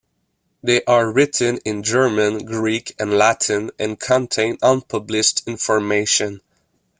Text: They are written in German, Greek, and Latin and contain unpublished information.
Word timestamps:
They 0.63 0.83
are 0.85 1.11
written 1.11 1.57
in 1.63 1.83
German, 1.83 2.43
Greek, 2.43 2.95
and 2.97 3.13
Latin 3.13 3.69
and 3.77 3.99
contain 3.99 4.57
unpublished 4.63 5.43
information. 5.47 6.41